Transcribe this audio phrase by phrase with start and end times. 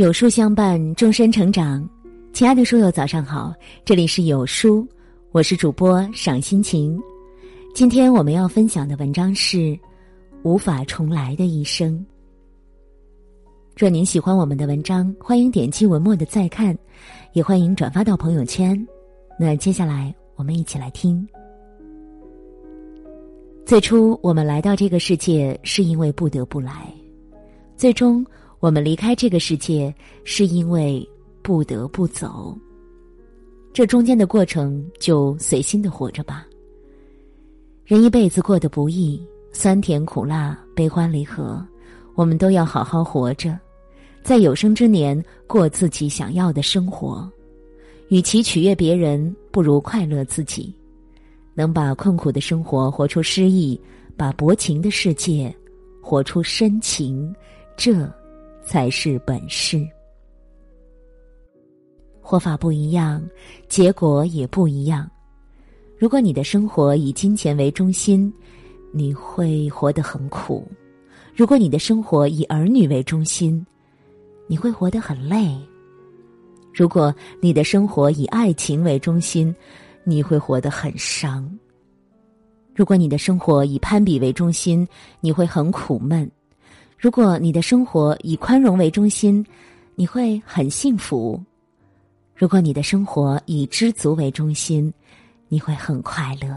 [0.00, 1.86] 有书相伴，终身成长。
[2.32, 3.52] 亲爱的书友，早上好，
[3.84, 4.88] 这里是有书，
[5.30, 6.98] 我是主播赏心情。
[7.74, 9.58] 今天我们要分享的文章是
[10.42, 11.92] 《无法重来的一生》。
[13.76, 16.74] 若您喜欢我们的文章，欢迎点击文末的再看，
[17.34, 18.74] 也欢迎转发到朋友圈。
[19.38, 21.28] 那接下来我们一起来听。
[23.66, 26.90] 最初，我们来到这个世界是因为不得不来，
[27.76, 28.24] 最终。
[28.60, 29.92] 我们离开这个世界，
[30.22, 31.08] 是因为
[31.40, 32.54] 不得不走。
[33.72, 36.46] 这中间的过程，就随心的活着吧。
[37.86, 41.66] 人一辈子过得不易，酸甜苦辣、悲欢离合，
[42.14, 43.58] 我们都要好好活着，
[44.22, 47.26] 在有生之年过自己想要的生活。
[48.08, 50.74] 与其取悦别人，不如快乐自己。
[51.54, 53.80] 能把困苦的生活活出诗意，
[54.18, 55.54] 把薄情的世界
[56.02, 57.34] 活出深情，
[57.74, 58.06] 这。
[58.70, 59.84] 才是本事。
[62.20, 63.20] 活法不一样，
[63.66, 65.10] 结果也不一样。
[65.98, 68.32] 如果你的生活以金钱为中心，
[68.92, 70.62] 你会活得很苦；
[71.34, 73.66] 如果你的生活以儿女为中心，
[74.46, 75.58] 你会活得很累；
[76.72, 77.12] 如果
[77.42, 79.52] 你的生活以爱情为中心，
[80.04, 81.42] 你会活得很伤；
[82.72, 84.86] 如果你的生活以攀比为中心，
[85.20, 86.30] 你会很苦闷。
[87.00, 89.42] 如果你的生活以宽容为中心，
[89.94, 91.40] 你会很幸福；
[92.36, 94.92] 如果你的生活以知足为中心，
[95.48, 96.54] 你会很快乐；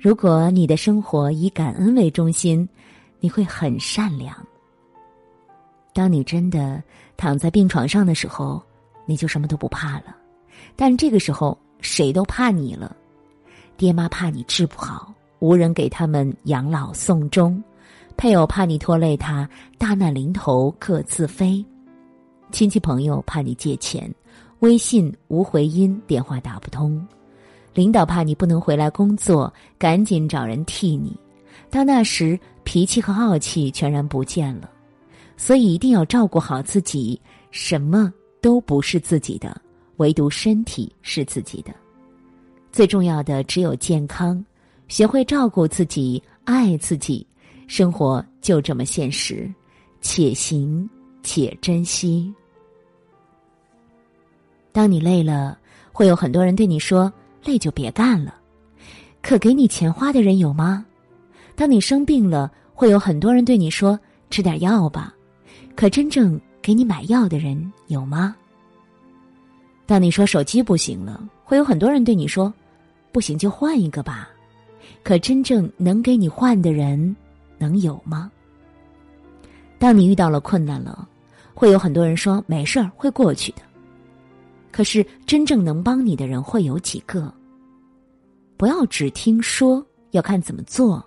[0.00, 2.66] 如果你的生活以感恩为中心，
[3.20, 4.34] 你会很善良。
[5.92, 6.82] 当你真的
[7.14, 8.62] 躺在病床上的时候，
[9.04, 10.16] 你就什么都不怕了。
[10.74, 12.96] 但这个时候，谁都怕你了，
[13.76, 17.62] 爹妈怕你治不好，无人给他们养老送终。
[18.16, 21.64] 配偶怕你拖累他，大难临头各自飞；
[22.52, 24.12] 亲戚朋友怕你借钱，
[24.60, 26.98] 微信无回音，电话打不通；
[27.74, 31.16] 领导怕你不能回来工作，赶紧找人替你。
[31.70, 34.70] 到那时，脾气和傲气全然不见了。
[35.36, 39.60] 所以一定要照顾好自己，什么都不是自己的，
[39.96, 41.74] 唯独身体是自己的。
[42.70, 44.42] 最重要的只有健康，
[44.86, 47.26] 学会照顾自己，爱自己。
[47.66, 49.52] 生活就这么现实，
[50.00, 50.88] 且行
[51.22, 52.32] 且珍惜。
[54.72, 55.58] 当你累了，
[55.92, 57.12] 会有很多人对你说
[57.44, 58.34] ：“累就别干了。”
[59.22, 60.84] 可给你钱花的人有吗？
[61.54, 63.98] 当你生病了，会有很多人对你说
[64.30, 65.14] ：“吃点药吧。”
[65.76, 68.36] 可真正给你买药的人有吗？
[69.86, 72.52] 当你说手机不行了，会有很多人对你说
[73.12, 74.28] ：“不行就换一个吧。”
[75.02, 77.14] 可真正能给你换的人？
[77.58, 78.30] 能有吗？
[79.78, 81.08] 当你遇到了困难了，
[81.54, 83.62] 会有很多人说没事儿会过去的。
[84.72, 87.32] 可是真正能帮你的人会有几个？
[88.56, 91.04] 不要只听说，要看怎么做。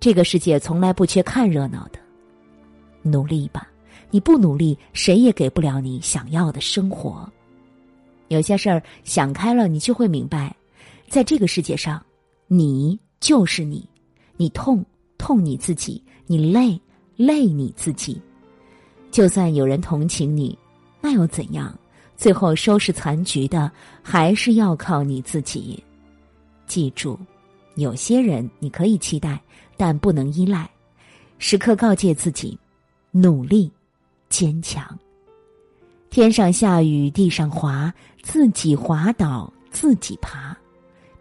[0.00, 1.98] 这个世界从来不缺看热闹的，
[3.02, 3.68] 努力吧！
[4.10, 7.30] 你不努力，谁也给不了你想要的生活。
[8.28, 10.54] 有些事儿想开了，你就会明白，
[11.08, 12.04] 在这个世界上，
[12.46, 13.88] 你就是你，
[14.36, 14.84] 你痛。
[15.18, 16.80] 痛你自己，你累
[17.16, 18.20] 累你自己。
[19.10, 20.56] 就算有人同情你，
[21.00, 21.76] 那又怎样？
[22.16, 23.70] 最后收拾残局的
[24.02, 25.82] 还是要靠你自己。
[26.66, 27.18] 记住，
[27.74, 29.40] 有些人你可以期待，
[29.76, 30.68] 但不能依赖。
[31.38, 32.58] 时刻告诫自己，
[33.10, 33.70] 努力，
[34.30, 34.98] 坚强。
[36.08, 40.56] 天上下雨，地上滑，自己滑倒，自己爬。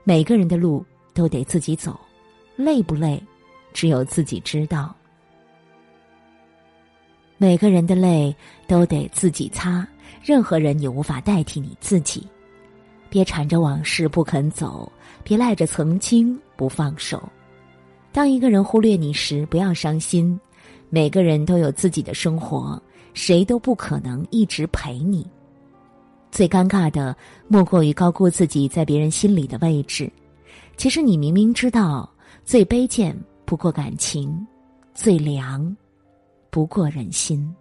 [0.05, 1.99] 每个人的路都得自己走，
[2.55, 3.21] 累不累？
[3.75, 4.95] 只有自己知道，
[7.37, 8.33] 每个人的泪
[8.67, 9.85] 都得自己擦，
[10.23, 12.25] 任何人也无法代替你自己。
[13.09, 14.89] 别缠着往事不肯走，
[15.25, 17.21] 别赖着曾经不放手。
[18.13, 20.39] 当一个人忽略你时，不要伤心。
[20.89, 22.81] 每个人都有自己的生活，
[23.13, 25.27] 谁都不可能一直陪你。
[26.31, 27.13] 最尴尬的，
[27.49, 30.09] 莫过于高估自己在别人心里的位置。
[30.77, 32.09] 其实你明明知道，
[32.45, 33.13] 最卑贱。
[33.45, 34.45] 不过感情，
[34.93, 35.75] 最凉，
[36.49, 37.53] 不过人心。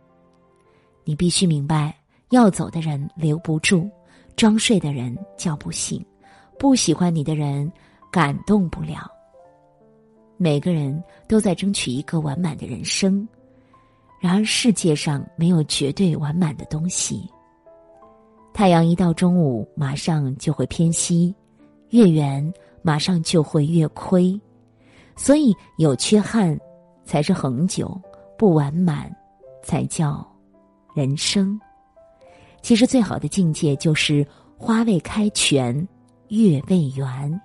[1.05, 1.95] 你必须明白，
[2.31, 3.91] 要走的人留不住，
[4.35, 6.03] 装睡的人叫不醒，
[6.59, 7.71] 不喜欢你的人
[8.11, 9.11] 感动不了。
[10.39, 13.29] 每个人都在争取一个完满的人生，
[14.19, 17.29] 然而世界上没有绝对完满的东西。
[18.55, 21.35] 太阳一到中午，马上就会偏西；
[21.91, 24.41] 月圆，马上就会月亏。
[25.17, 26.59] 所以有缺憾，
[27.05, 27.87] 才是恒久；
[28.37, 29.15] 不完满，
[29.63, 30.27] 才叫
[30.95, 31.59] 人生。
[32.63, 34.27] 其实最好的境界就是
[34.57, 35.87] 花未开全，
[36.29, 37.41] 月未圆。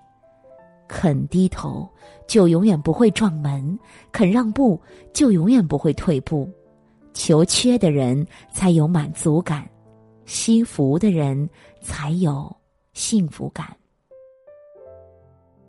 [0.88, 1.88] 肯低头，
[2.28, 3.78] 就永远不会撞门；
[4.12, 4.82] 肯让步，
[5.14, 6.50] 就永远不会退步。
[7.14, 9.70] 求缺的人才有满足感，
[10.26, 11.48] 惜福的人
[11.82, 12.56] 才有
[12.94, 13.79] 幸福感。